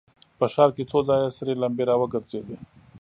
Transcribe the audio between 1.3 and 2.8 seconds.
سرې لمبې را وګرځېدې.